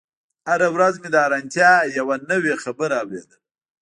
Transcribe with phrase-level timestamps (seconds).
[0.49, 3.37] هره ورځ مې د حيرانتيا يوه نوې خبره اورېدله.